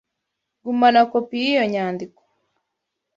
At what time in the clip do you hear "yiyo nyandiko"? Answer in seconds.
1.43-2.21